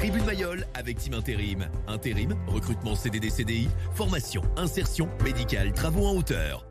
[0.00, 1.68] Tribune Mayol avec Team Intérim.
[1.86, 6.69] Intérim, recrutement CDD CDI, formation, insertion, médicale, travaux en hauteur.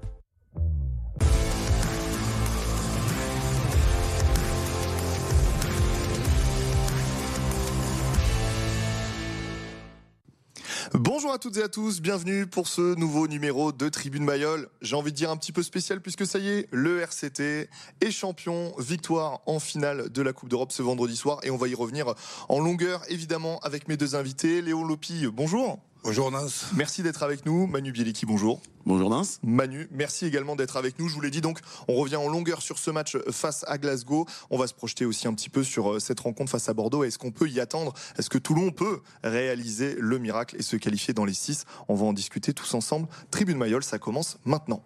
[10.95, 14.69] Bonjour à toutes et à tous, bienvenue pour ce nouveau numéro de Tribune Mayol.
[14.81, 17.69] J'ai envie de dire un petit peu spécial puisque ça y est, le RCT
[18.01, 21.67] est champion, victoire en finale de la Coupe d'Europe ce vendredi soir et on va
[21.67, 22.15] y revenir
[22.47, 24.63] en longueur évidemment avec mes deux invités.
[24.63, 25.79] Léon Lopi, bonjour.
[26.01, 26.67] Bonjour Nance.
[26.75, 27.67] Merci d'être avec nous.
[27.67, 28.61] Manu Bieliki, bonjour.
[28.85, 29.39] Bonjour Nance.
[29.43, 31.09] Manu, merci également d'être avec nous.
[31.09, 31.59] Je vous l'ai dit donc,
[31.89, 34.25] on revient en longueur sur ce match face à Glasgow.
[34.49, 37.03] On va se projeter aussi un petit peu sur euh, cette rencontre face à Bordeaux.
[37.03, 37.93] Est-ce qu'on peut y attendre?
[38.17, 41.65] Est-ce que Toulon peut réaliser le miracle et se qualifier dans les six?
[41.89, 43.09] On va en discuter tous ensemble.
[43.29, 44.81] Tribune Mayol, ça commence maintenant.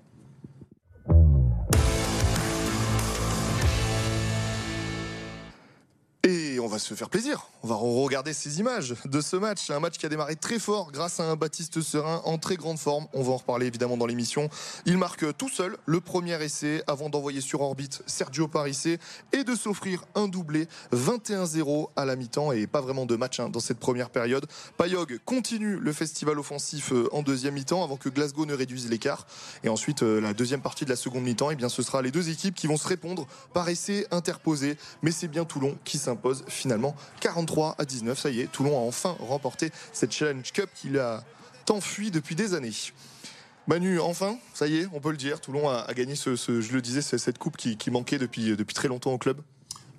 [6.74, 7.50] Va se faire plaisir.
[7.62, 9.70] On va regarder ces images de ce match.
[9.70, 12.80] Un match qui a démarré très fort grâce à un Baptiste Serein en très grande
[12.80, 13.06] forme.
[13.14, 14.50] On va en reparler évidemment dans l'émission.
[14.88, 19.00] Il marque tout seul le premier essai avant d'envoyer sur orbite Sergio Parissé
[19.34, 23.50] et de s'offrir un doublé 21-0 à la mi-temps et pas vraiment de match hein,
[23.50, 24.48] dans cette première période.
[24.78, 29.28] Payog continue le festival offensif euh, en deuxième mi-temps avant que Glasgow ne réduise l'écart.
[29.64, 32.12] Et ensuite, euh, la deuxième partie de la seconde mi-temps, eh bien, ce sera les
[32.12, 34.76] deux équipes qui vont se répondre par essai interposé.
[35.04, 36.44] Mais c'est bien Toulon qui s'impose
[37.20, 38.18] 43 à 19.
[38.18, 41.24] Ça y est, Toulon a enfin remporté cette Challenge Cup qu'il a
[41.66, 42.72] tant fui depuis des années.
[43.68, 46.82] Manu, enfin, ça y est, on peut le dire, Toulon a, gagné ce, je le
[46.82, 49.42] disais, cette coupe qui, manquait depuis très longtemps au club.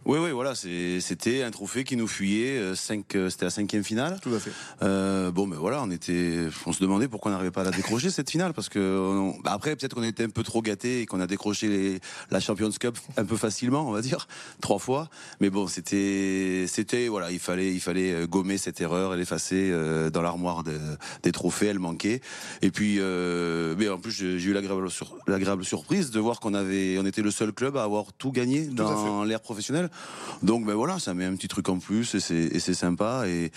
[0.07, 2.59] Oui, oui, voilà, c'était un trophée qui nous fuyait.
[2.59, 2.75] euh,
[3.15, 4.19] euh, C'était la cinquième finale.
[4.23, 4.51] Tout à fait.
[4.83, 7.71] Euh, bon, mais voilà, on était, on se demandait pourquoi on n'arrivait pas à la
[7.71, 11.01] décrocher cette finale, parce que on- bah, après peut-être qu'on était un peu trop gâtés
[11.01, 14.29] et qu'on a décroché les- la Champions Cup un peu facilement, on va dire,
[14.61, 15.09] trois fois.
[15.41, 19.73] Mais bon, c'était, c'était voilà, il fallait, il fallait gommer cette erreur et l'effacer
[20.13, 20.79] dans l'armoire de-
[21.23, 21.67] des trophées.
[21.67, 22.21] Elle manquait.
[22.61, 26.53] Et puis, euh, mais en plus, j'ai eu l'agréable, sur- l'agréable surprise de voir qu'on
[26.55, 29.89] avait, on était le seul club à avoir tout gagné dans l'ère professionnelle.
[30.43, 33.25] Donc ben voilà, ça met un petit truc en plus et c'est sympa.
[33.27, 33.51] Et,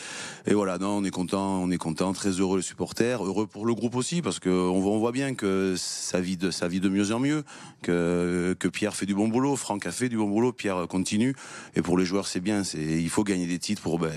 [0.54, 3.74] voilà, non, on est content, on est content, très heureux les supporters, heureux pour le
[3.74, 7.44] groupe aussi parce que on voit, bien que ça vit de mieux en mieux,
[7.82, 11.36] que Pierre fait du bon boulot, Franck a fait du bon boulot, Pierre continue.
[11.76, 14.14] Et pour les joueurs c'est bien, il faut gagner des titres pour ben,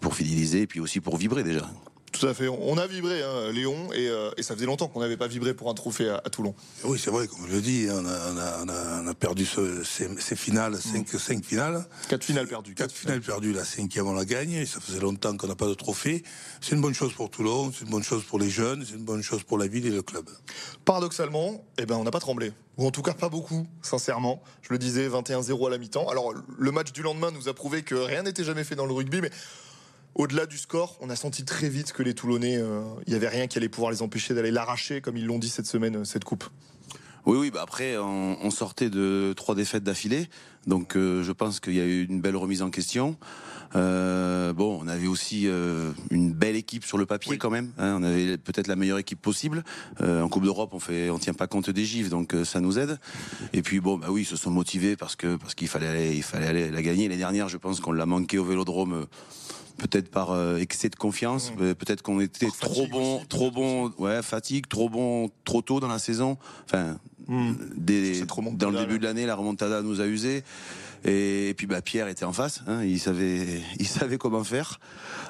[0.00, 1.68] pour fidéliser et puis aussi pour vibrer déjà.
[2.12, 2.48] Tout à fait.
[2.48, 5.54] On a vibré, hein, Léon, et, euh, et ça faisait longtemps qu'on n'avait pas vibré
[5.54, 6.54] pour un trophée à, à Toulon.
[6.84, 9.14] Oui, c'est vrai, comme je le dis, on a, on a, on a, on a
[9.14, 11.86] perdu ce- ces, ces finales, cinq, cinq finales.
[12.08, 12.74] Quatre finales perdues.
[12.74, 15.74] Quatre finales perdues, la cinquième on l'a gagnée, ça faisait longtemps qu'on n'a pas de
[15.74, 16.24] trophée.
[16.60, 19.04] C'est une bonne chose pour Toulon, c'est une bonne chose pour les jeunes, c'est une
[19.04, 20.28] bonne chose pour la ville et le club.
[20.84, 22.52] Paradoxalement, eh ben, on n'a pas tremblé.
[22.78, 24.42] Ou en tout cas pas beaucoup, sincèrement.
[24.62, 26.08] Je le disais, 21-0 à la mi-temps.
[26.08, 28.92] Alors, le match du lendemain nous a prouvé que rien n'était jamais fait dans le
[28.94, 29.30] rugby, mais
[30.14, 33.28] au-delà du score, on a senti très vite que les Toulonnais, euh, il n'y avait
[33.28, 36.04] rien qui allait pouvoir les empêcher d'aller l'arracher, comme ils l'ont dit cette semaine, euh,
[36.04, 36.44] cette coupe.
[37.26, 40.28] Oui, oui, bah après, on, on sortait de trois défaites d'affilée,
[40.66, 43.16] donc euh, je pense qu'il y a eu une belle remise en question.
[43.76, 47.38] Euh, bon, on avait aussi euh, une belle équipe sur le papier Oui.
[47.38, 47.70] quand même.
[47.78, 49.62] hein, on avait peut-être la meilleure équipe possible.
[50.00, 52.98] En Coupe d'Europe, on fait, on tient pas compte des gifs, donc ça nous aide.
[53.52, 56.16] Et puis bon, bah oui, ils se sont motivés parce que parce qu'il fallait aller,
[56.16, 57.08] il fallait aller la gagner.
[57.08, 59.06] Les dernières, je pense qu'on l'a manqué au Vélodrome.
[59.78, 63.50] Peut-être par euh, excès de confiance, euh, peut-être qu'on était Par trop bon, aussi, trop
[63.50, 66.36] bon, ouais, fatigue, trop bon, trop tôt dans la saison.
[66.66, 70.42] Enfin, remontada, dans le début de l'année, la remontada nous a usé.
[71.04, 74.80] Et, puis bah, Pierre était en face, hein, il savait, il savait comment faire.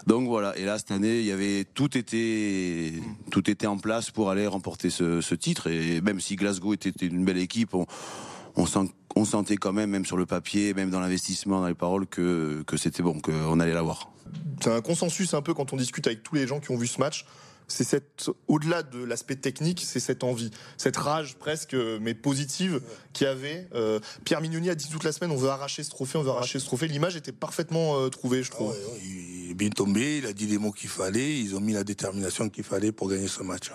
[0.06, 0.56] Donc voilà.
[0.58, 2.92] Et là cette année, il y avait tout était,
[3.30, 5.68] tout était en place pour aller remporter ce, ce titre.
[5.68, 7.86] Et même si Glasgow était une belle équipe, on,
[8.56, 11.74] on, sent- on sentait quand même, même sur le papier, même dans l'investissement, dans les
[11.74, 14.10] paroles, que, que c'était bon, qu'on allait l'avoir.
[14.62, 16.86] C'est un consensus un peu quand on discute avec tous les gens qui ont vu
[16.88, 17.24] ce match.
[17.70, 22.81] C'est cette, au-delà de l'aspect technique, c'est cette envie, cette rage presque, euh, mais positive,
[23.12, 23.69] qu'il y avait.
[23.75, 26.31] Euh, Pierre Mignoni a dit toute la semaine, on veut arracher ce trophée, on veut
[26.31, 26.88] arracher ce trophée.
[26.88, 28.70] L'image était parfaitement euh, trouvée, je Ah trouve.
[28.70, 31.72] ouais, il est bien tombé, il a dit les mots qu'il fallait, ils ont mis
[31.72, 33.70] la détermination qu'il fallait pour gagner ce match.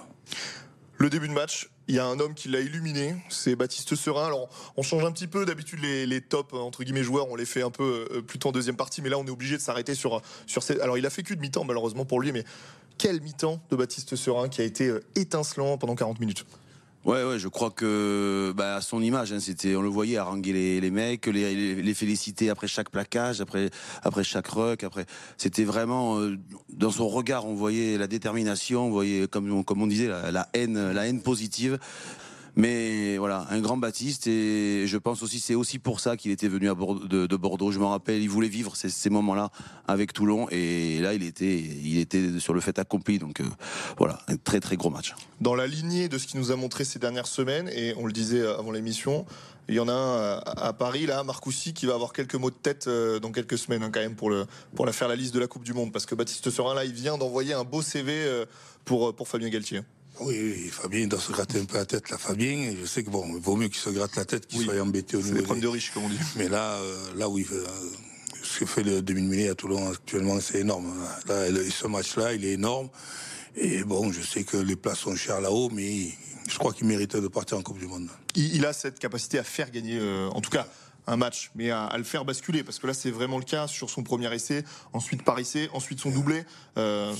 [0.97, 4.25] Le début de match, il y a un homme qui l'a illuminé, c'est Baptiste Serin.
[4.27, 5.45] Alors, on change un petit peu.
[5.45, 8.51] D'habitude, les, les top entre guillemets joueurs, on les fait un peu euh, plutôt en
[8.53, 10.79] deuxième partie, mais là, on est obligé de s'arrêter sur sur ces.
[10.79, 12.45] Alors, il a fait que de mi-temps malheureusement pour lui, mais
[12.97, 16.45] quel mi-temps de Baptiste Serin qui a été euh, étincelant pendant 40 minutes?
[17.05, 20.53] Ouais, ouais, je crois que bah, à son image, hein, c'était, on le voyait haranguer
[20.53, 23.69] les, les mecs, les, les, féliciter après chaque plaquage, après
[24.01, 25.05] après chaque ruck, après.
[25.37, 26.35] C'était vraiment euh,
[26.73, 30.49] dans son regard, on voyait la détermination, on voyait comme on, comme on disait la
[30.53, 31.77] haine, la haine positive.
[32.55, 36.47] Mais voilà, un grand Baptiste et je pense aussi c'est aussi pour ça qu'il était
[36.47, 37.71] venu de, Bordeaux.
[37.71, 39.49] Je me rappelle, il voulait vivre ces, moments-là
[39.87, 43.19] avec Toulon et là il était, il était sur le fait accompli.
[43.19, 43.45] Donc euh,
[43.97, 45.13] voilà, un très très gros match.
[45.41, 48.13] Dans la lignée de ce qu'il nous a montré ces dernières semaines et on le
[48.13, 49.25] disait avant l'émission,
[49.67, 52.55] il y en a un à Paris, là, Marcoussi, qui va avoir quelques mots de
[52.55, 54.31] tête euh, dans quelques semaines, hein, quand même, pour,
[54.75, 55.91] pour la faire la liste de la Coupe du Monde.
[55.91, 58.45] Parce que Baptiste Serin, là, il vient d'envoyer un beau CV euh,
[58.85, 59.81] pour, pour Fabien Galtier.
[60.21, 62.73] Oui, oui, Fabien doit se gratter un peu la tête, la Fabien.
[62.79, 65.17] je sais que bon, il vaut mieux qu'il se gratte la tête qu'il soit embêté
[65.17, 65.53] au niveau.
[65.53, 66.17] des de riches, comme on dit.
[66.37, 67.55] Mais là, euh, là où il fait,
[68.43, 70.93] ce que fait le demi à Toulon actuellement, c'est énorme.
[71.27, 72.89] Là, ce match-là, il est énorme.
[73.55, 76.09] Et bon, je sais que les places sont chères là-haut, mais
[76.47, 78.09] je crois qu'il méritait de partir en Coupe du Monde.
[78.35, 80.67] Il, a cette capacité à faire gagner, euh, en tout cas,
[81.07, 83.89] un match, mais à, le faire basculer, parce que là c'est vraiment le cas sur
[83.89, 84.63] son premier essai,
[84.93, 86.43] ensuite par essai, ensuite son doublé.
[86.77, 87.13] Euh,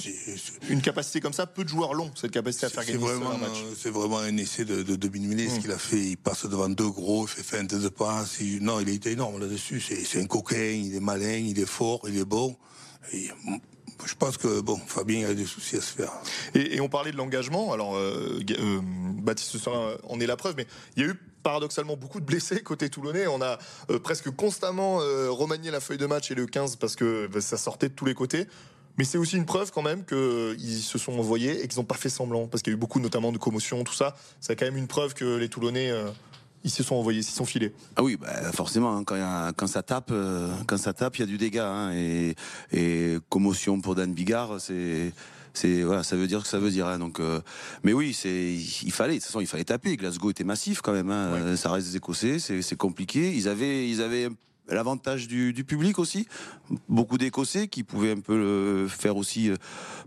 [0.70, 3.64] une capacité comme ça, peu de joueurs l'ont, cette capacité à faire gagner un match.
[3.78, 5.62] C'est vraiment un essai de, de, ce mmh.
[5.62, 6.02] qu'il a fait.
[6.02, 8.40] Il passe devant deux gros, il fait feinte de passe.
[8.62, 9.82] non, il a été énorme là-dessus.
[9.82, 12.56] C'est un coquin, il est malin, il est fort, il est bon.
[13.14, 13.30] Et,
[14.06, 16.12] je pense que bon, Fabien a des soucis à se faire.
[16.53, 17.71] Et, on parlait de l'engagement.
[17.74, 21.95] Alors, euh, euh, Baptiste Serin en est la preuve, mais il y a eu paradoxalement
[21.95, 23.27] beaucoup de blessés côté toulonnais.
[23.27, 23.57] On a
[23.89, 27.57] euh, presque constamment remanié la feuille de match et le 15 parce que bah, ça
[27.57, 28.47] sortait de tous les côtés.
[28.97, 31.95] Mais c'est aussi une preuve quand même qu'ils se sont envoyés et qu'ils n'ont pas
[31.95, 32.48] fait semblant.
[32.48, 34.15] Parce qu'il y a eu beaucoup notamment de commotion, tout ça.
[34.39, 35.91] C'est quand même une preuve que les Toulonnais
[36.65, 37.71] ils se sont envoyés, ils se sont filés.
[37.95, 39.15] Ah oui, bah forcément, hein, quand,
[39.56, 41.69] quand, ça tape, euh, quand ça tape, il y a du dégât.
[41.69, 42.35] Hein, et,
[42.73, 45.13] et, commotion pour Dan Bigard, c'est
[45.53, 46.88] c'est voilà, ça veut dire ce que ça veut dire.
[46.88, 47.39] Hein, donc, euh,
[47.83, 49.95] mais oui, c'est il fallait, de toute façon, il fallait taper.
[49.95, 51.56] Glasgow était massif quand même.
[51.56, 53.31] Ça reste des Écossais, c'est compliqué.
[53.31, 54.29] Ils avaient, ils avaient
[54.69, 56.27] l'avantage du, public aussi.
[56.89, 59.56] Beaucoup d'Écossais qui pouvaient un peu le faire aussi euh,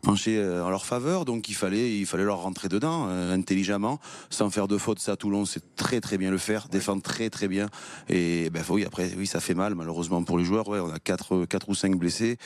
[0.02, 1.24] pencher euh, en leur faveur.
[1.24, 3.98] Donc il fallait, il fallait leur rentrer dedans euh, intelligemment,
[4.30, 4.98] sans faire de fautes.
[4.98, 7.68] Ça, à Toulon, c'est très très bien le faire, défendre très très bien.
[8.08, 10.68] Et ben oui, après, oui, ça fait mal malheureusement pour les joueurs.
[10.68, 12.38] Ouais, on a quatre, quatre ou cinq blessés.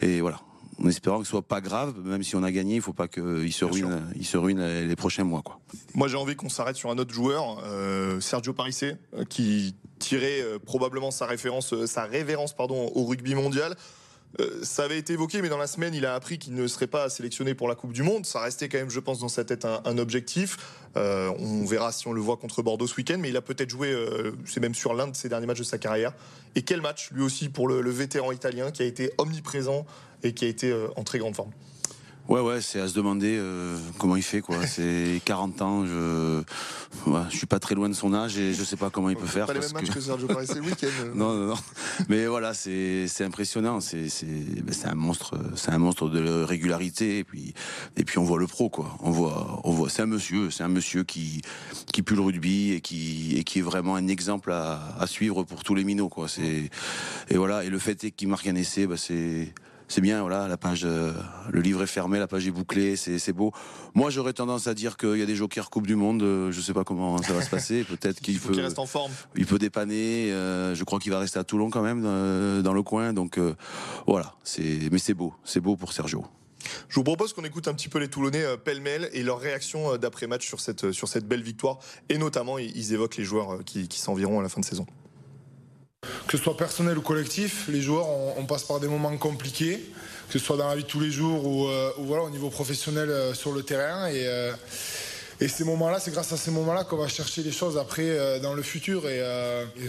[0.00, 0.40] Et voilà,
[0.82, 3.08] en espérant que ce soit pas grave, même si on a gagné, il faut pas
[3.08, 5.42] qu'il se ruine, il se ruine les prochains mois.
[5.42, 5.58] Quoi.
[5.94, 10.40] Moi, j'ai envie qu'on s'arrête sur un autre joueur, euh, Sergio Parissé, euh, qui tirait
[10.40, 13.76] euh, probablement sa référence, sa révérence, pardon, au rugby mondial.
[14.62, 17.08] ça avait été évoqué, mais dans la semaine, il a appris qu'il ne serait pas
[17.08, 18.26] sélectionné pour la Coupe du Monde.
[18.26, 20.58] Ça restait quand même, je pense, dans sa tête un, objectif.
[20.94, 23.96] on verra si on le voit contre Bordeaux ce week-end, mais il a peut-être joué,
[24.44, 26.12] c'est même sur l'un de ses derniers matchs de sa carrière.
[26.54, 29.86] Et quel match, lui aussi, pour le vétéran italien qui a été omniprésent
[30.22, 31.50] et qui a été euh, en très grande forme?
[32.28, 34.56] Ouais, ouais, c'est à se demander euh, comment il fait, quoi.
[34.66, 36.42] C'est 40 ans, je,
[37.06, 39.16] ouais, je suis pas très loin de son âge et je sais pas comment il
[39.16, 39.46] peut faire.
[39.46, 40.86] Pas les mêmes matchs que Sergio Paris le week-end.
[41.14, 41.58] Non, non, non.
[42.08, 43.80] Mais voilà, c'est, c'est impressionnant.
[43.80, 47.54] C'est, c'est, ben, c'est un monstre, c'est un monstre de régularité et puis,
[47.96, 48.96] et puis on voit le pro, quoi.
[49.00, 51.42] On voit, on voit, c'est un monsieur, c'est un monsieur qui,
[51.92, 55.44] qui pue le rugby et qui, et qui est vraiment un exemple à, à suivre
[55.44, 56.26] pour tous les minots, quoi.
[56.28, 56.70] C'est,
[57.28, 59.54] et voilà, et le fait qu'il marque un essai, bah, c'est,
[59.88, 61.12] c'est bien, voilà, la page, euh,
[61.50, 63.52] le livre est fermé, la page est bouclée, c'est beau.
[63.94, 66.22] Moi, j'aurais tendance à dire qu'il y a des jokers Coupe du Monde.
[66.22, 67.84] Euh, je sais pas comment ça va se passer.
[67.88, 68.60] Peut-être qu'il peut.
[68.60, 69.12] reste en forme.
[69.36, 70.32] Il peut dépanner.
[70.32, 72.02] Euh, je crois qu'il va rester à Toulon quand même
[72.62, 73.12] dans le coin.
[73.12, 73.38] Donc
[74.06, 76.24] voilà, c'est mais c'est beau, c'est beau pour Sergio.
[76.88, 80.44] Je vous propose qu'on écoute un petit peu les Toulonnais pêle-mêle et leur réaction d'après-match
[80.44, 81.78] sur cette, sur cette belle victoire.
[82.08, 84.86] Et notamment, ils évoquent les joueurs qui, qui s'en viront à la fin de saison
[86.26, 89.82] que ce soit personnel ou collectif, les joueurs, on, passe par des moments compliqués,
[90.28, 92.50] que ce soit dans la vie de tous les jours ou, euh, voilà, au niveau
[92.50, 94.08] professionnel euh, sur le terrain.
[94.08, 94.52] Et, euh,
[95.40, 98.54] et ces moments-là, c'est grâce à ces moments-là qu'on va chercher les choses après dans
[98.54, 99.06] le futur.
[99.06, 99.20] Et,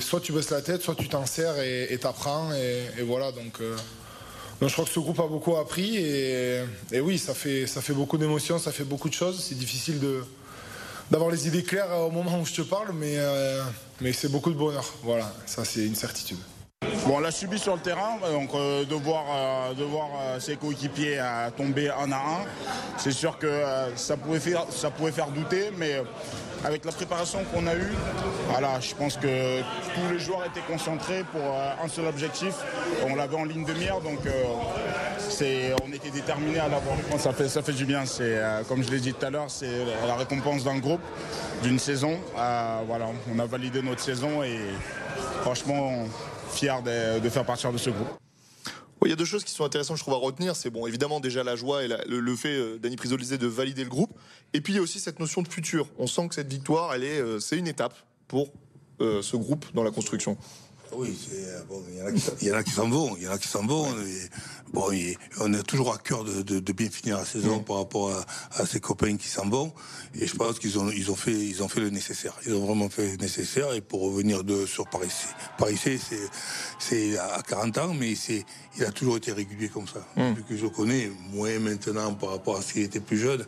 [0.01, 2.51] soit tu baisses la tête, soit tu t'en sers et t'apprends.
[2.53, 3.61] Et, voilà, donc,
[4.61, 5.95] je crois que ce groupe a beaucoup appris.
[5.95, 9.41] Et, oui, ça fait, beaucoup d'émotions, ça fait beaucoup de choses.
[9.41, 10.01] C'est difficile
[11.09, 13.17] d'avoir les idées claires au moment où je te parle, mais,
[14.01, 14.85] mais c'est beaucoup de bonheur.
[15.03, 16.37] Voilà, ça c'est une certitude.
[17.05, 20.57] Bon, on l'a subi sur le terrain, donc euh, de voir, euh, de voir ses
[20.57, 21.21] coéquipiers
[21.55, 22.45] tomber un à un,
[22.97, 23.61] c'est sûr que
[23.95, 26.01] ça, pouvait faire, ça pouvait faire douter, mais
[26.63, 27.93] avec la préparation qu'on a eue,
[28.49, 32.53] voilà, je pense que tous les joueurs étaient concentrés pour euh, un seul objectif.
[33.07, 34.19] On l'avait en ligne de mire, donc
[35.45, 36.97] euh, on était déterminés à l'avoir.
[37.19, 38.05] Ça fait, ça fait du bien.
[38.05, 41.01] C'est, euh, comme je l'ai dit tout à l'heure, c'est la récompense d'un groupe,
[41.63, 42.17] d'une saison.
[42.35, 44.59] voilà, on a validé notre saison et
[45.41, 46.05] franchement,
[46.51, 48.09] fier de faire partir de ce groupe
[49.07, 50.55] il y a deux choses qui sont intéressantes, je trouve, à retenir.
[50.55, 54.11] C'est bon, évidemment, déjà la joie et le, fait, euh, disait, de valider le groupe.
[54.53, 55.87] Et puis, il y a aussi cette notion de futur.
[55.97, 57.95] On sent que cette victoire, elle est, euh, c'est une étape
[58.27, 58.49] pour
[58.99, 60.37] euh, ce groupe dans la construction.
[60.93, 61.17] Oui,
[61.91, 62.01] il y
[62.51, 63.87] en a qui s'en vont, il y en a qui s'en vont.
[64.73, 64.91] Bon,
[65.39, 68.11] on a toujours à cœur de, bien finir la saison par rapport
[68.57, 69.73] à, ses copains qui s'en vont.
[70.19, 72.33] Et je pense qu'ils ont, ils ont fait, ils ont fait le nécessaire.
[72.45, 73.73] Ils ont vraiment fait le nécessaire.
[73.73, 75.99] Et pour revenir de, sur Paris C, Paris C,
[76.79, 78.13] c'est, à 40 ans, mais
[78.77, 80.05] il a toujours été régulier comme ça.
[80.15, 80.33] Mmh.
[80.35, 83.45] Depuis que je connais, moins maintenant par rapport à s'il était plus jeune.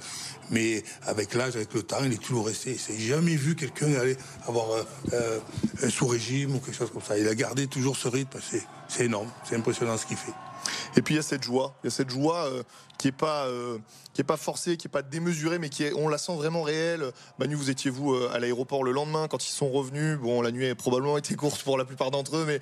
[0.51, 2.77] Mais avec l'âge, avec le temps, il est toujours resté.
[2.77, 4.67] C'est jamais vu quelqu'un aller avoir
[5.13, 5.39] euh,
[5.83, 7.17] un sous-régime ou quelque chose comme ça.
[7.17, 8.39] Il a gardé toujours ce rythme.
[8.87, 9.29] C'est énorme.
[9.47, 10.33] C'est impressionnant ce qu'il fait.
[10.97, 12.63] Et puis il y a cette joie, il y a cette joie euh,
[12.97, 13.77] qui est pas euh,
[14.27, 17.11] pas forcée, qui est pas démesurée, mais qui est, on la sent vraiment réelle.
[17.37, 20.19] Manu, vous étiez vous euh, à l'aéroport le lendemain quand ils sont revenus.
[20.19, 22.59] Bon, la nuit a probablement été courte pour la plupart d'entre eux, mais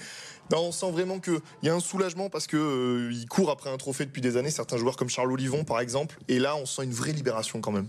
[0.56, 4.06] on sent vraiment qu'il y a un soulagement parce que ils courent après un trophée
[4.06, 4.52] depuis des années.
[4.52, 7.72] Certains joueurs comme Charles Olivon, par exemple, et là, on sent une vraie libération quand
[7.72, 7.88] même.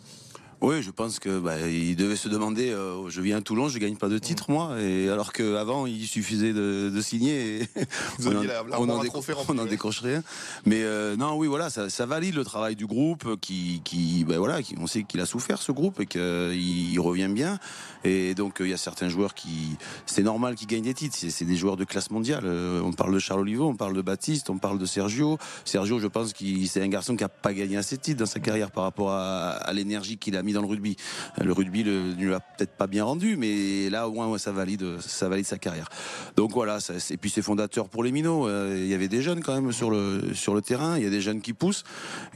[0.60, 2.70] Oui, je pense que bah, il devait se demander.
[2.70, 6.04] Euh, je viens à Toulon, je gagne pas de titre moi, et alors qu'avant il
[6.06, 7.60] suffisait de, de signer.
[7.60, 7.68] Et
[8.24, 8.40] on, en,
[8.72, 9.02] on, en
[9.48, 10.22] on en décroche rien.
[10.66, 14.38] Mais euh, non, oui, voilà, ça, ça, valide le travail du groupe, qui, qui, bah,
[14.38, 17.60] voilà, qui, on sait qu'il a souffert ce groupe et qu'il revient bien.
[18.02, 21.16] Et donc il y a certains joueurs qui, c'est normal qu'ils gagnent des titres.
[21.16, 22.42] C'est des joueurs de classe mondiale.
[22.44, 25.38] Euh, on parle de Charles Olivo, on parle de Baptiste, on parle de Sergio.
[25.64, 28.26] Sergio, je pense qu'il c'est un garçon qui a pas gagné assez de titres dans
[28.26, 30.96] sa carrière par rapport à, à l'énergie qu'il a dans le rugby.
[31.40, 35.00] Le rugby ne lui a peut-être pas bien rendu, mais là au moins ça valide,
[35.00, 35.88] ça valide sa carrière.
[36.36, 38.48] Donc voilà, ça, et puis c'est fondateur pour les minots.
[38.48, 41.06] Euh, il y avait des jeunes quand même sur le sur le terrain, il y
[41.06, 41.84] a des jeunes qui poussent,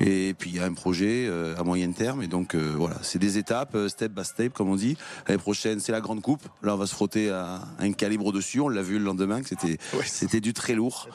[0.00, 2.22] et puis il y a un projet euh, à moyen terme.
[2.22, 4.96] Et donc euh, voilà, c'est des étapes, step by step comme on dit.
[5.26, 6.42] L'année prochaine, c'est la grande coupe.
[6.62, 8.60] Là, on va se frotter à un calibre dessus.
[8.60, 11.08] On l'a vu le lendemain que c'était c'était du très lourd.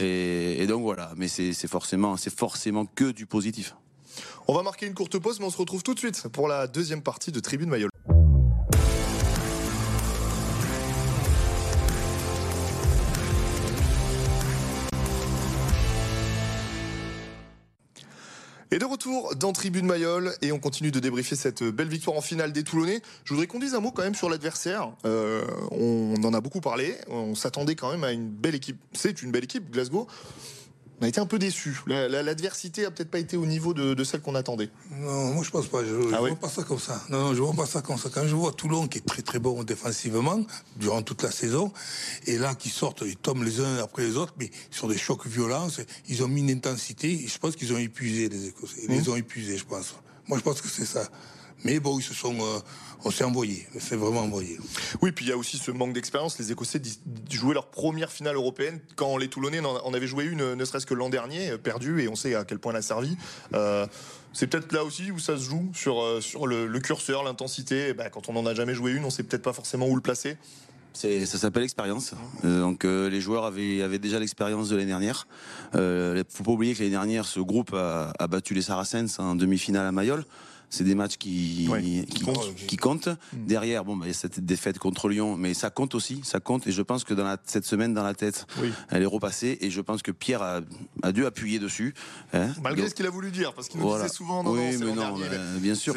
[0.00, 3.74] Et, et donc voilà, mais c'est forcément c'est forcément que du positif.
[4.48, 6.66] On va marquer une courte pause, mais on se retrouve tout de suite pour la
[6.66, 7.90] deuxième partie de Tribune Mayol.
[18.72, 22.20] Et de retour dans Tribune Mayol, et on continue de débriefer cette belle victoire en
[22.20, 23.02] finale des Toulonnais.
[23.24, 24.92] Je voudrais qu'on dise un mot quand même sur l'adversaire.
[25.04, 28.78] Euh, on en a beaucoup parlé, on s'attendait quand même à une belle équipe.
[28.92, 30.06] C'est une belle équipe, Glasgow
[31.00, 31.80] on a été un peu déçus.
[31.86, 34.70] L'adversité a peut-être pas été au niveau de, celle qu'on attendait.
[34.90, 35.84] Non, moi je pense pas.
[35.84, 37.02] Je, ne ah vois pas ça comme ça.
[37.08, 38.10] Non, non, je vois pas ça comme ça.
[38.12, 40.40] Quand je vois Toulon qui est très très bon défensivement
[40.76, 41.72] durant toute la saison,
[42.26, 45.26] et là qui sortent, ils tombent les uns après les autres, mais sur des chocs
[45.26, 45.68] violents,
[46.08, 47.10] ils ont mis une intensité.
[47.10, 48.80] Et je pense qu'ils ont épuisé les Écossais.
[48.82, 49.12] Ils les mmh.
[49.12, 49.94] ont épuisés, je pense.
[50.28, 51.08] Moi je pense que c'est ça.
[51.64, 52.58] Mais bon, ils se sont, euh,
[53.04, 54.58] on s'est envoyé, c'est vraiment envoyé.
[55.02, 56.38] Oui, puis il y a aussi ce manque d'expérience.
[56.38, 56.80] Les Écossais
[57.30, 60.94] jouaient leur première finale européenne quand les Toulonnais en avaient joué une, ne serait-ce que
[60.94, 63.16] l'an dernier, perdu, et on sait à quel point elle a servi.
[63.54, 63.86] Euh,
[64.32, 67.94] c'est peut-être là aussi où ça se joue sur, euh, sur le, curseur, l'intensité.
[67.94, 70.02] Ben, quand on n'en a jamais joué une, on sait peut-être pas forcément où le
[70.02, 70.36] placer.
[70.92, 72.14] Ça s'appelle l'expérience.
[72.42, 75.26] donc les joueurs avaient, avaient déjà l'expérience de l'année dernière.
[75.74, 79.18] Il ne faut pas oublier que l'année dernière, ce groupe a, a battu les Saracens
[79.18, 80.24] en demi-finale à Mayol
[80.70, 81.68] c'est des matchs qui,
[82.66, 83.08] qui, comptent.
[83.08, 83.46] Hmm.
[83.46, 86.38] Derrière, bon, bah, il y a cette défaite contre Lyon, mais ça compte aussi, ça
[86.38, 86.66] compte.
[86.68, 88.46] Et je pense que dans la, cette semaine, dans la tête,
[88.88, 89.58] elle est repassée.
[89.60, 90.60] Et je pense que Pierre a,
[91.02, 91.92] a dû appuyer dessus.
[92.32, 92.50] Hein.
[92.62, 95.18] Malgré ce qu'il a voulu dire, parce qu'il nous disait souvent, non, oui, mais non,
[95.58, 95.94] bien sûr.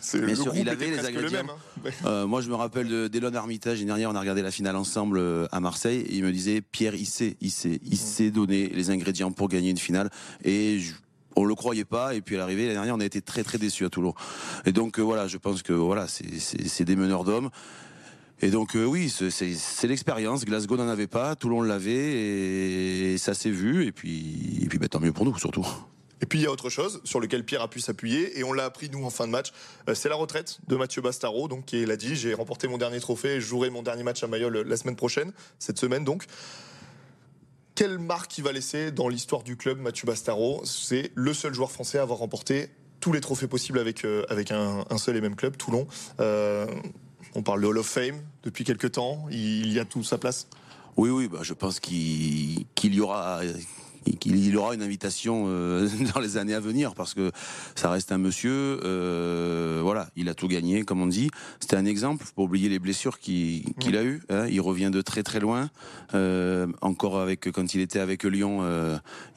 [0.00, 1.40] Sûr, il avait les ingrédients.
[1.48, 1.90] Hein.
[2.04, 3.78] Euh, moi, je me rappelle d'Elon Armitage.
[3.78, 6.00] L'année dernière, on a regardé la finale ensemble euh, à Marseille.
[6.00, 7.96] Et il me disait, Pierre, il sait, il sait, il hmm.
[7.96, 10.10] sait donner les ingrédients pour gagner une finale.
[10.44, 10.92] Et je,
[11.36, 13.58] on le croyait pas et puis à l'arrivée l'année dernière on a été très très
[13.58, 14.14] déçus à Toulon
[14.64, 17.50] et donc euh, voilà je pense que voilà c'est des meneurs d'hommes
[18.40, 23.50] et donc euh, oui c'est l'expérience Glasgow n'en avait pas Toulon l'avait et ça s'est
[23.50, 25.66] vu et puis et puis bah, tant mieux pour nous surtout
[26.20, 28.52] et puis il y a autre chose sur lequel Pierre a pu s'appuyer et on
[28.52, 29.52] l'a appris nous en fin de match,
[29.88, 33.00] euh, c'est la retraite de Mathieu Bastaro, donc qui l'a dit, j'ai remporté mon dernier
[33.00, 36.24] trophée, et je jouerai mon dernier match à Mayol la semaine prochaine, cette semaine donc.
[37.74, 40.62] Quelle marque il va laisser dans l'histoire du club, Mathieu Bastaro?
[40.64, 42.70] C'est le seul joueur français à avoir remporté
[43.00, 45.86] tous les trophées possibles avec, euh, avec un, seul et même club, Toulon.
[46.18, 46.66] Euh,
[47.34, 49.26] on parle de Hall of Fame depuis quelques temps.
[49.30, 50.48] Il y a tout sa place.
[50.96, 53.42] Oui, oui, bah, je pense qu'il y aura
[54.12, 57.32] qu'il aura une invitation euh, dans les années à venir parce que
[57.74, 58.80] ça reste un monsieur.
[58.84, 61.30] Euh, voilà, il a tout gagné, comme on dit.
[61.60, 62.24] C'était un exemple.
[62.24, 64.22] Faut pas oublier les blessures qu'il a eues.
[64.28, 64.46] Hein.
[64.48, 65.70] Il revient de très très loin.
[66.14, 68.62] Euh, encore avec quand il était avec Lyon,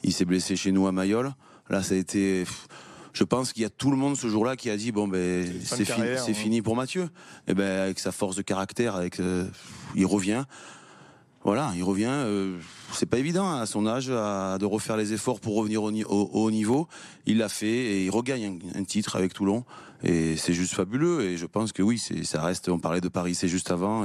[0.02, 1.32] il s'est blessé chez nous à Mayol.
[1.68, 2.44] Là, ça a été.
[3.12, 5.44] Je pense qu'il y a tout le monde ce jour-là qui a dit bon ben
[5.64, 6.34] c'est fini, hein.
[6.34, 7.08] fini pour Mathieu.
[7.48, 9.20] Et ben avec sa force de caractère, avec
[9.96, 10.44] il revient.
[11.42, 12.10] Voilà, il revient.
[12.10, 12.58] Euh,
[12.92, 16.50] c'est pas évident hein, à son âge de refaire les efforts pour revenir au, haut
[16.50, 16.86] niveau.
[17.26, 19.64] Il l'a fait et il regagne un, titre avec Toulon.
[20.02, 21.22] Et c'est juste fabuleux.
[21.22, 22.68] Et je pense que oui, ça reste.
[22.68, 24.04] On parlait de Paris, c'est juste avant.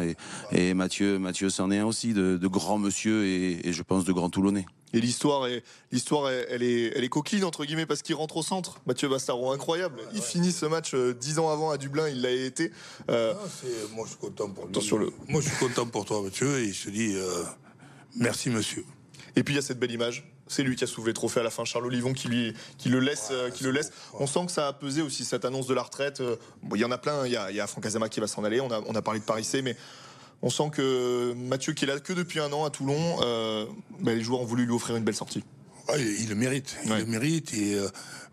[0.52, 4.14] Et, Mathieu, Mathieu c'en est un aussi de, de grand monsieur et, je pense de
[4.14, 4.66] grand Toulonnais.
[4.94, 8.44] Et l'histoire est, l'histoire, elle est, elle est coquine entre guillemets parce qu'il rentre au
[8.44, 8.80] centre.
[8.86, 10.02] Mathieu Bastaro, incroyable.
[10.14, 12.72] Il finit ce match dix ans avant à Dublin, il l'a été.
[13.10, 15.12] Euh, ah, moi, je suis content pour lui.
[15.28, 17.16] Moi, je suis content pour toi, Mathieu, et je te dis
[18.16, 18.86] merci, monsieur.
[19.36, 21.40] Et puis il y a cette belle image c'est lui qui a soulevé le trophée
[21.40, 23.92] à la fin, Charles Olivon qui lui qui le laisse, euh, qui le laisse.
[24.14, 26.22] On sent que ça a pesé aussi cette annonce de la retraite.
[26.22, 26.36] Euh,
[26.74, 27.26] il y en a plein.
[27.26, 28.62] Il y a, Franck Azama qui va s'en aller.
[28.62, 29.76] On a, on a parlé de Paris C, mais
[30.42, 33.66] on sent que Mathieu qui est là que depuis un an à Toulon, euh,
[34.00, 35.44] bah, les joueurs ont voulu lui offrir une belle sortie.
[35.98, 36.78] Il, le mérite.
[36.86, 37.80] Il le mérite et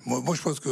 [0.05, 0.69] moi, moi, je pense que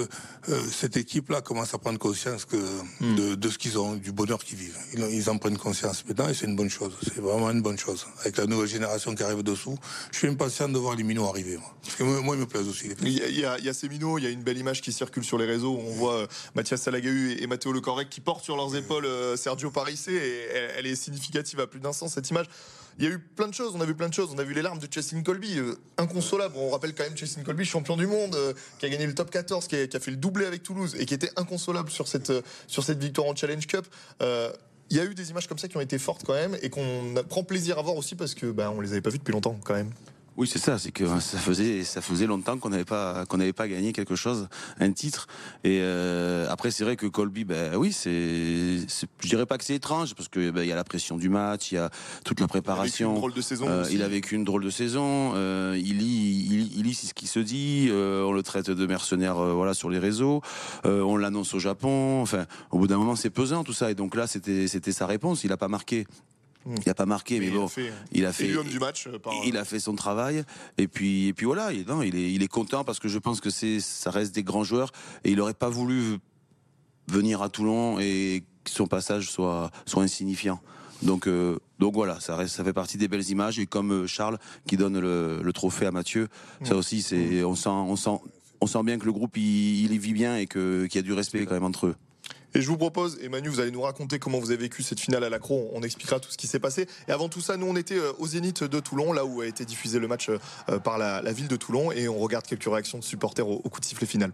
[0.48, 2.56] euh, cette équipe-là commence à prendre conscience que,
[3.00, 3.14] hmm.
[3.14, 4.76] de, de, ce qu'ils ont, du bonheur qu'ils vivent.
[4.92, 6.96] Ils, ils, en prennent conscience maintenant et c'est une bonne chose.
[7.02, 8.06] C'est vraiment une bonne chose.
[8.20, 9.78] Avec la nouvelle génération qui arrive dessous,
[10.10, 11.56] je suis impatient de voir les minots arriver.
[11.58, 11.74] Moi.
[11.82, 12.88] Parce que moi, ils me plaisent aussi.
[13.02, 14.92] Il y, a, il, y a, ces minots, il y a une belle image qui
[14.92, 15.78] circule sur les réseaux.
[15.78, 19.36] On voit euh, Mathias Salagahu et, Matteo Le Correc qui portent sur leurs épaules euh,
[19.36, 22.46] Sergio Parissé et elle, elle, est significative à plus d'un sens, cette image.
[22.98, 24.30] Il y a eu plein de choses, on a vu plein de choses.
[24.34, 26.54] On a vu les larmes de Chassin Colby, euh, inconsolable.
[26.56, 29.30] On rappelle quand même Chassin Colby, champion du monde, euh, qui a gagné le top
[29.30, 32.08] 14, qui a, qui a, fait le doublé avec Toulouse et qui était inconsolable sur
[32.08, 33.86] cette, euh, sur cette victoire en Challenge Cup.
[34.20, 36.68] il y a eu des images comme ça qui ont été fortes quand même et
[36.68, 39.32] qu'on prend plaisir à voir aussi parce que bah, on les avait pas vues depuis
[39.32, 39.92] longtemps quand même.
[40.36, 40.78] Oui, c'est ça.
[40.78, 44.16] C'est que ça faisait, ça faisait longtemps qu'on n'avait pas, qu'on n'avait pas gagné quelque
[44.16, 45.26] chose, un titre.
[45.64, 48.78] Et euh, après, c'est vrai que Colby, ben oui, c'est,
[49.20, 51.28] je dirais pas que c'est étrange parce que ben, il y a la pression du
[51.28, 51.90] match, il y a
[52.24, 53.10] toute la préparation.
[53.10, 53.66] Il a vécu une drôle de saison.
[53.68, 55.32] Euh, il a vécu une drôle de saison.
[55.34, 57.90] Euh, il lit, il, il lit ce qui se dit.
[57.90, 60.40] On le traite de mercenaire, voilà, sur les réseaux.
[60.84, 62.22] On l'annonce au Japon.
[62.22, 63.90] Enfin, au bout d'un moment, c'est pesant tout ça.
[63.90, 65.44] Et donc là, c'était, c'était sa réponse.
[65.44, 66.06] Il a pas marqué.
[66.66, 69.18] Il n'a pas marqué, mais, bon, il a fait, il a fait, du match euh,
[69.46, 70.44] il a fait son travail.
[70.76, 73.18] Et puis, et puis voilà, il, non, il est, il est content parce que je
[73.18, 74.92] pense que c'est, ça reste des grands joueurs
[75.24, 76.18] et il n'aurait pas voulu
[77.08, 80.60] venir à Toulon et que son passage soit, soit insignifiant.
[81.02, 83.58] Donc, euh, donc voilà, ça reste, ça fait partie des belles images.
[83.58, 86.28] Et comme euh, Charles qui donne le, le trophée à Mathieu,
[86.62, 88.20] ça aussi, c'est, on sent, on sent,
[88.60, 91.04] on sent bien que le groupe il, il y vit bien et que, qu'il y
[91.04, 91.96] a du respect quand même entre eux.
[92.54, 95.24] Et je vous propose, Emmanuel, vous allez nous raconter comment vous avez vécu cette finale
[95.24, 95.70] à l'accro.
[95.72, 96.86] On expliquera tout ce qui s'est passé.
[97.08, 99.46] Et avant tout ça, nous, on était euh, au Zénith de Toulon, là où a
[99.46, 101.92] été diffusé le match euh, par la, ville de Toulon.
[101.92, 104.32] Et on regarde quelques réactions de supporters au, coup de sifflet final.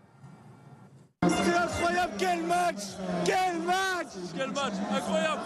[1.22, 2.82] C'est incroyable, quel match
[3.24, 5.40] Quel match Quel match Incroyable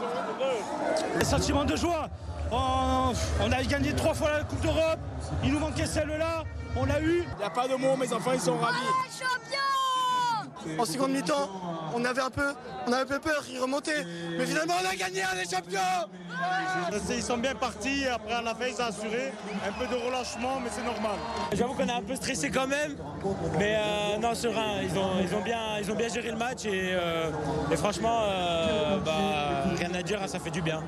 [1.19, 2.09] Le sentiment de joie
[2.53, 4.99] on, a gagné trois fois la Coupe d'Europe,
[5.45, 6.43] il nous manquait celle-là,
[6.75, 7.23] on l'a eu.
[7.23, 8.79] Il n'y a pas de mots, mes enfants, ils sont ravis.
[9.09, 9.80] champion
[10.79, 11.49] en seconde mi-temps,
[11.95, 12.55] on avait un peu,
[12.87, 14.05] on avait un peu peur, ils remontaient.
[14.39, 15.81] Mais finalement, on a gagné, on est champion
[17.11, 19.33] Ils sont bien partis, après à la fin, ils ont assuré.
[19.67, 21.19] Un peu de relâchement, mais c'est normal.
[21.53, 22.97] J'avoue qu'on a un peu stressé quand même,
[23.59, 24.83] mais euh, non, serein.
[24.83, 27.31] Ils ont, ils, ont bien, ils ont bien géré le match et, euh,
[27.77, 30.83] franchement, euh, bah, rien à dire, ça fait du bien.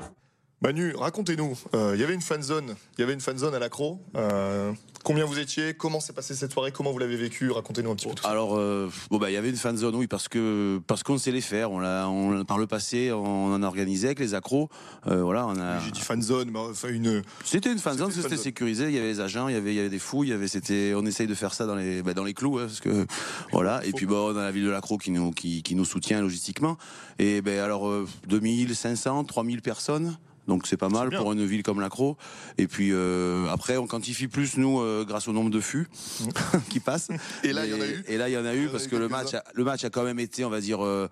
[0.63, 1.57] Manu, racontez-nous.
[1.75, 2.75] Euh, il y avait une fan zone.
[2.97, 3.99] Il y avait une fan zone à l'accro.
[4.15, 4.71] Euh,
[5.03, 5.73] combien vous étiez?
[5.73, 6.71] Comment s'est passée cette soirée?
[6.71, 7.51] Comment vous l'avez vécu?
[7.51, 8.25] Racontez-nous un petit peu tout.
[8.25, 11.17] Alors, euh, bon bah il y avait une fan zone, oui, parce que parce qu'on
[11.17, 11.69] sait les faire.
[11.69, 14.69] On l'a, on, par le passé, on en a organisé avec les accros.
[15.05, 15.79] voilà, on a.
[15.79, 17.23] J'ai dit fan zone, mais enfin une.
[17.43, 18.85] C'était une fan zone, c'était sécurisé.
[18.85, 20.33] Il y avait les agents, il y avait, il y avait des fous, il y
[20.33, 22.79] avait, c'était, on essaye de faire ça dans les, bah, dans les clous, hein, parce
[22.79, 23.05] que
[23.51, 23.85] voilà.
[23.85, 26.21] Et puis bon, on a la ville de l'accro qui nous, qui, qui nous soutient
[26.21, 26.77] logistiquement.
[27.19, 27.91] Et ben alors
[28.29, 30.15] 2500, 3000 personnes.
[30.47, 32.17] Donc c'est pas mal pour une ville comme Lacro.
[32.57, 35.87] Et puis euh, après, on quantifie plus nous euh, grâce au nombre de fûts
[36.21, 36.57] mmh.
[36.69, 37.09] qui passent.
[37.43, 38.03] Et là, il y en a eu.
[38.07, 39.89] Et là, il y en a eu parce que le match, a, le match a
[39.89, 40.83] quand même été, on va dire.
[40.83, 41.07] Euh,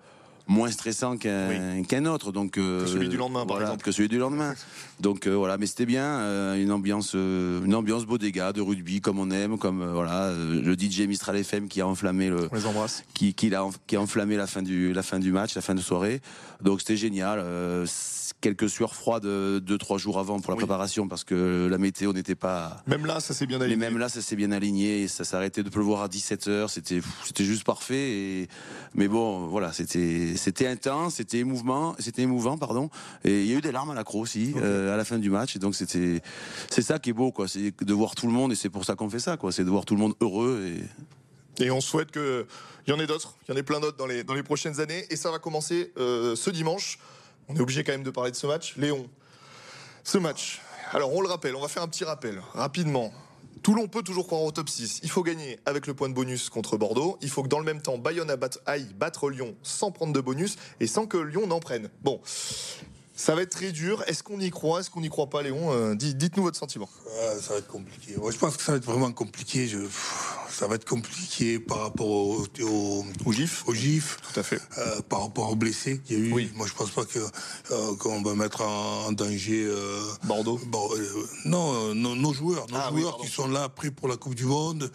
[0.46, 2.32] moins stressant qu'un autre.
[2.32, 3.82] Donc que celui du lendemain par exemple.
[3.84, 4.54] que celui du lendemain.
[5.00, 9.58] Donc voilà mais c'était bien une ambiance une ambiance bodega de rugby comme on aime
[9.58, 13.04] comme voilà le DJ Mistral FM qui a enflammé le on les embrasse.
[13.14, 15.74] qui qui a, qui a enflammé la fin du la fin du match la fin
[15.74, 16.20] de soirée.
[16.62, 17.40] Donc c'était génial
[18.40, 22.12] quelques sueurs froides euh, deux trois jours avant pour la préparation parce que la météo
[22.12, 23.76] n'était pas même là ça s'est bien aligné.
[23.76, 27.00] mais même là ça s'est bien aligné et ça s'arrêtait de pleuvoir à 17h c'était
[27.24, 28.48] c'était juste parfait et
[28.94, 32.90] mais bon voilà c'était c'était intense c'était émouvant c'était émouvant pardon.
[33.24, 35.18] Et il y a eu des larmes à la croix aussi euh, à la fin
[35.18, 35.56] du match.
[35.56, 36.22] Et donc c'était
[36.70, 37.48] c'est ça qui est beau quoi.
[37.48, 39.52] C'est de voir tout le monde et c'est pour ça qu'on fait ça quoi.
[39.52, 40.82] C'est de voir tout le monde heureux et
[41.58, 42.46] et on souhaite qu'il
[42.88, 44.80] y en ait d'autres, qu'il y en ait plein d'autres dans les, dans les prochaines
[44.80, 45.04] années.
[45.10, 46.98] Et ça va commencer euh, ce dimanche.
[47.48, 48.76] On est obligé quand même de parler de ce match.
[48.76, 49.08] Léon,
[50.04, 50.60] ce match,
[50.92, 53.12] alors on le rappelle, on va faire un petit rappel rapidement.
[53.62, 55.00] Toulon peut toujours croire au top 6.
[55.04, 57.16] Il faut gagner avec le point de bonus contre Bordeaux.
[57.22, 58.34] Il faut que dans le même temps, Bayonne
[58.66, 61.88] aille battre Lyon sans prendre de bonus et sans que Lyon n'en prenne.
[62.02, 62.20] Bon,
[63.22, 64.02] Ça va être très dur.
[64.08, 64.80] Est-ce qu'on y croit?
[64.80, 65.72] Est-ce qu'on n'y croit pas, Léon?
[65.72, 66.88] Euh, Dites-nous votre sentiment.
[67.40, 68.14] ça va être compliqué.
[68.14, 69.68] Je pense que ça va être vraiment compliqué.
[69.68, 69.78] Je...
[70.50, 72.44] Ça va être compliqué par rapport au,
[73.24, 73.62] au, GIF.
[73.68, 74.18] Au GIF.
[74.20, 74.60] Tout à fait.
[74.76, 76.32] Euh, par rapport aux blessés qu'il y a eu.
[76.32, 76.50] Oui.
[76.56, 79.70] Moi, je pense pas que euh, qu'on va mettre en, danger
[80.24, 80.60] Bordeaux.
[81.44, 84.90] non, nos, joueurs, nos ah joueurs qui sont là prêts pour la Coupe du Monde.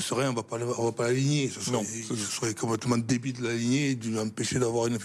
[0.00, 1.50] Serein, on va pas, on va pas l'aligner.
[1.54, 4.98] Ce, serait, ce serait complètement débile de l'aligner, de l'empêcher d'avoir une,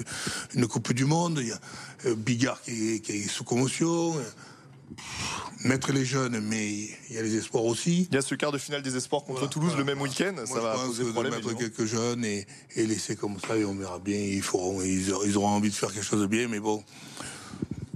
[0.55, 1.39] une Coupe du Monde.
[1.41, 1.59] Il y a,
[2.05, 4.15] Bigard qui est, sous commotion.
[5.65, 6.69] Mettre les jeunes, mais
[7.09, 8.07] il y a les espoirs aussi.
[8.09, 10.35] Il y a ce quart de finale des espoirs contre Toulouse le même week-end.
[10.45, 11.33] ça va poser problème.
[11.33, 14.17] Mettre quelques jeunes et, laisser comme ça, et on verra bien.
[14.17, 16.83] Ils, feront, ils, auront envie de faire quelque chose de bien, mais bon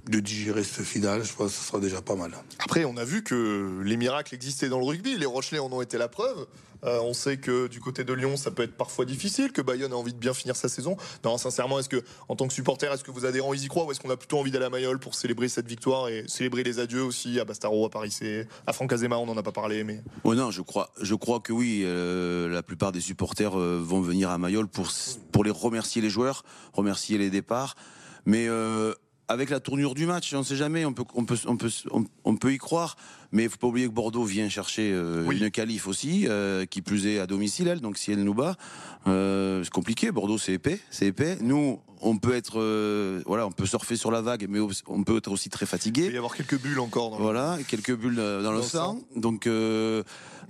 [0.10, 2.34] de digérer ce final, je pense que ce sera déjà pas mal.
[2.60, 5.18] Après, on a vu que les miracles existaient dans le rugby.
[5.18, 6.48] Les Rochelais en ont été la preuve.
[6.84, 9.94] Euh, on sait que du côté de Lyon, ça peut être parfois difficile, que Bayonne
[9.94, 10.98] a envie de bien finir sa saison.
[11.24, 13.92] Non, sincèrement, est-ce que, en tant que supporter, est-ce que vous adhérents y croient ou
[13.92, 16.80] est-ce qu'on a plutôt envie d'aller à Mayol pour célébrer cette victoire et célébrer les
[16.80, 18.18] adieux aussi à Bastaro, à Paris
[18.68, 20.02] À Franck Azema, on n'en a pas parlé, mais.
[20.26, 21.82] Non, je crois, je crois que oui.
[21.84, 24.88] Euh, la plupart des supporters euh, vont venir à Mayol pour,
[25.32, 27.76] pour les remercier les joueurs, remercier les départs.
[28.26, 28.48] Mais
[29.32, 31.70] avec la tournure du match, on ne sait jamais, on peut, on peut, on peut,
[32.24, 32.98] on, peut y croire.
[33.32, 36.82] Mais il faut pas oublier que Bordeaux vient chercher euh, une qualif aussi, euh, qui
[36.82, 37.80] plus est à domicile, elle.
[37.80, 38.58] Donc si elle nous bat,
[39.08, 40.12] euh, c'est compliqué.
[40.12, 41.38] Bordeaux, c'est épais, c'est épais.
[41.42, 42.60] Nous, on peut être,
[43.26, 46.02] voilà, on peut surfer sur la vague, mais on peut être aussi très fatigué.
[46.02, 47.12] Il peut y avoir quelques bulles encore.
[47.12, 49.00] Dans voilà, quelques bulles dans, le sang.
[49.16, 49.48] Donc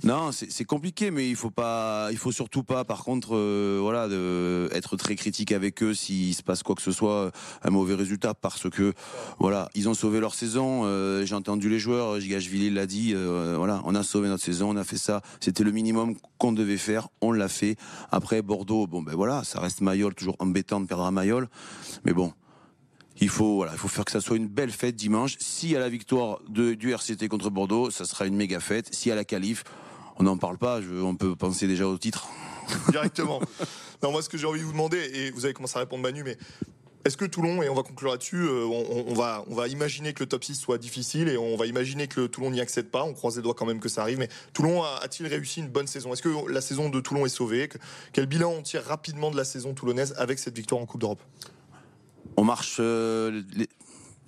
[0.03, 3.35] non, c'est compliqué, mais il faut pas, il faut surtout pas, par contre,
[3.81, 7.31] voilà, de, être très critique avec eux s'il se passe quoi que ce soit,
[7.63, 8.93] un mauvais résultat, parce que
[9.37, 10.85] voilà, ils ont sauvé leur saison.
[11.25, 14.77] J'ai entendu les joueurs, Gigashvili l'a dit, euh, voilà, on a sauvé notre saison, on
[14.77, 17.75] a fait ça, c'était le minimum qu'on devait faire, on l'a fait.
[18.11, 21.49] Après Bordeaux, bon ben voilà, ça reste Mayol, toujours embêtant de perdre à Mayol,
[22.05, 22.33] mais bon,
[23.19, 25.37] il faut, voilà, il faut faire que ça soit une belle fête dimanche.
[25.39, 28.93] S'il y a la victoire de, du RCT contre Bordeaux, ça sera une méga fête.
[28.93, 29.63] S'il y a la qualif,
[30.17, 32.27] on n'en parle pas, on peut penser déjà au titre.
[32.89, 33.39] Directement.
[34.03, 36.01] non, moi, ce que j'ai envie de vous demander, et vous avez commencé à répondre
[36.01, 36.37] Manu, mais
[37.05, 40.23] est-ce que Toulon, et on va conclure là-dessus, euh, on, va, on va imaginer que
[40.23, 43.03] le top 6 soit difficile et on va imaginer que Toulon n'y accède pas?
[43.03, 44.19] On croise les doigts quand même que ça arrive.
[44.19, 46.13] Mais Toulon a-t-il réussi une bonne saison?
[46.13, 47.69] Est-ce que la saison de Toulon est sauvée?
[48.13, 51.21] Quel bilan on tire rapidement de la saison toulonnaise avec cette victoire en Coupe d'Europe?
[52.37, 52.77] On marche.
[52.79, 53.67] Euh, les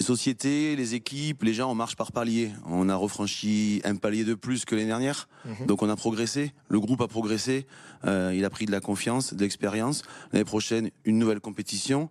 [0.02, 2.52] sociétés, les équipes, les gens, on marche par palier.
[2.66, 5.68] On a refranchi un palier de plus que l'année dernière, mhm.
[5.68, 6.54] donc on a progressé.
[6.68, 7.68] Le groupe a progressé.
[8.06, 10.04] Euh, il a pris de la confiance, de l'expérience.
[10.32, 12.10] L'année prochaine, une nouvelle compétition.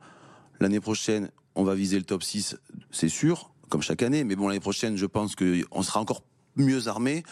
[0.60, 2.56] L'année prochaine, on va viser le top 6,
[2.90, 4.24] c'est sûr, comme chaque année.
[4.24, 6.22] Mais bon, l'année prochaine, je pense qu'on sera encore
[6.56, 7.24] mieux armé.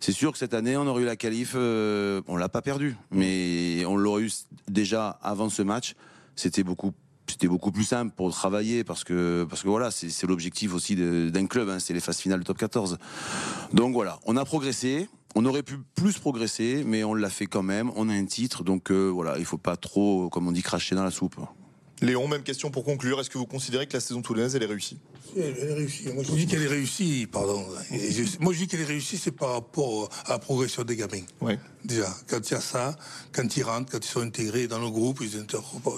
[0.00, 1.54] C'est sûr que cette année, on aurait eu la qualif.
[1.56, 4.30] Euh, on l'a pas perdu, mais on l'aurait eu
[4.68, 5.94] déjà avant ce match.
[6.36, 6.92] C'était beaucoup
[7.30, 11.46] c'était beaucoup plus simple pour travailler parce que parce que voilà c'est l'objectif aussi d'un
[11.46, 12.96] club hein, c'est les phases finales top 14
[13.74, 17.62] donc voilà on a progressé on aurait pu plus progresser mais on l'a fait quand
[17.62, 20.62] même on a un titre donc euh, voilà il faut pas trop comme on dit
[20.62, 21.36] cracher dans la soupe
[22.00, 23.20] Léon, même question pour conclure.
[23.20, 24.98] Est-ce que vous considérez que la saison toulonnaise, elle est réussie?
[25.36, 26.08] Elle est réussie.
[26.14, 27.66] Moi, je dis qu'elle est réussie, pardon.
[28.40, 31.24] moi, je dis qu'elle est réussie, c'est par rapport à la progression des gamins.
[31.40, 31.54] Oui.
[31.84, 32.96] Déjà, quand il y a ça,
[33.32, 35.46] quand ils rentrent, quand ils sont intégrés dans le groupe, ils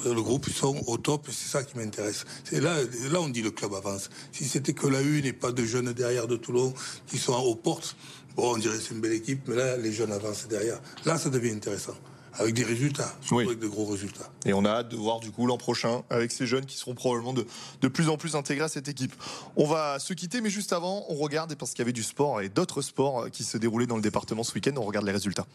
[0.04, 2.24] le groupe, ils sont au top, et c'est ça qui m'intéresse.
[2.44, 2.76] C'est là,
[3.10, 4.10] là, on dit le club avance.
[4.32, 6.74] Si c'était que la une et pas de jeunes derrière de Toulon
[7.06, 7.96] qui sont aux portes,
[8.36, 10.80] bon, on dirait que c'est une belle équipe, mais là, les jeunes avancent derrière.
[11.04, 11.94] Là, ça devient intéressant
[12.35, 14.31] avec des résultats, avec de gros résultats.
[14.47, 16.95] Et on a hâte de voir du coup l'an prochain avec ces jeunes qui seront
[16.95, 17.47] probablement de,
[17.81, 19.14] de plus en plus intégrés à cette équipe.
[19.57, 22.40] On va se quitter, mais juste avant, on regarde, parce qu'il y avait du sport
[22.40, 25.47] et d'autres sports qui se déroulaient dans le département ce week-end, on regarde les résultats.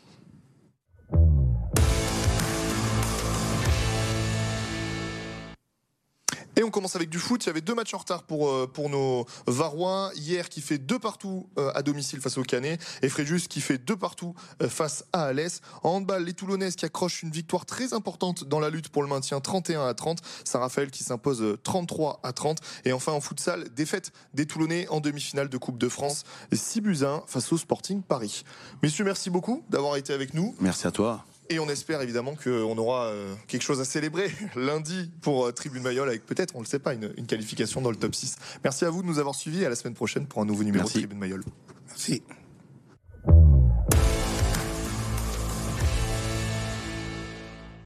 [6.56, 7.44] Et on commence avec du foot.
[7.44, 10.12] Il y avait deux matchs en retard pour, euh, pour nos Varois.
[10.16, 12.80] Hier, qui fait deux partout euh, à domicile face au Canet.
[13.02, 15.62] Et Fréjus, qui fait deux partout euh, face à Alès.
[15.84, 19.10] En handball, les Toulonnaises qui accrochent une victoire très importante dans la lutte pour le
[19.10, 20.20] maintien 31 à 30.
[20.46, 22.60] Saint-Raphaël qui s'impose 33 à 30.
[22.86, 26.24] Et enfin, en futsal, défaite des Toulonnais en demi-finale de Coupe de France.
[26.54, 28.44] 6 buts 1 face au Sporting Paris.
[28.82, 30.56] Messieurs, merci beaucoup d'avoir été avec nous.
[30.60, 31.26] Merci à toi.
[31.50, 35.84] Et on espère évidemment qu'on aura euh, quelque chose à célébrer lundi pour euh, Tribune
[35.84, 38.38] Mayol avec peut-être, on ne le sait pas, une, qualification dans le top 6.
[38.64, 39.66] Merci à vous de nous avoir suivis.
[39.66, 41.44] À la semaine prochaine pour un nouveau numéro de Tribune Mayol.
[41.88, 42.24] Merci.